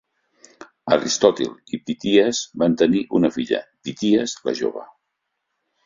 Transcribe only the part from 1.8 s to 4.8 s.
Píties van tenir una filla, Píties la